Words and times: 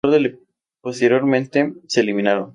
Posteriormente, 0.81 1.75
se 1.87 1.99
eliminaron. 1.99 2.49